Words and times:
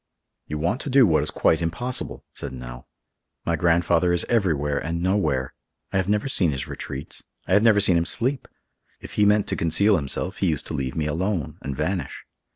"You 0.47 0.57
want 0.57 0.81
to 0.81 0.89
do 0.89 1.05
what 1.05 1.21
is 1.21 1.29
quite 1.29 1.61
impossible," 1.61 2.25
said 2.33 2.53
Nell. 2.53 2.87
"My 3.45 3.55
grandfather 3.55 4.11
is 4.11 4.25
everywhere 4.27 4.79
and 4.83 4.99
nowhere. 5.03 5.53
I 5.93 5.97
have 5.97 6.09
never 6.09 6.27
seen 6.27 6.51
his 6.53 6.67
retreats. 6.67 7.23
I 7.47 7.53
have 7.53 7.61
never 7.61 7.79
seen 7.79 7.97
him 7.97 8.05
sleep. 8.05 8.47
If 8.99 9.13
he 9.13 9.25
meant 9.25 9.45
to 9.49 9.55
conceal 9.55 9.97
himself, 9.97 10.37
he 10.37 10.47
used 10.49 10.65
to 10.65 10.73
leave 10.73 10.95
me 10.95 11.05
alone, 11.05 11.59
and 11.61 11.75
vanish. 11.77 12.23